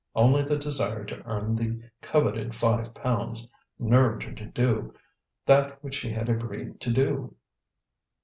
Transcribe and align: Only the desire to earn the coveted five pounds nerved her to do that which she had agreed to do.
Only 0.15 0.41
the 0.41 0.57
desire 0.57 1.05
to 1.05 1.23
earn 1.27 1.55
the 1.55 1.79
coveted 2.01 2.55
five 2.55 2.91
pounds 2.95 3.47
nerved 3.77 4.23
her 4.23 4.31
to 4.33 4.47
do 4.47 4.95
that 5.45 5.83
which 5.83 5.93
she 5.93 6.09
had 6.11 6.27
agreed 6.27 6.81
to 6.81 6.91
do. 6.91 7.35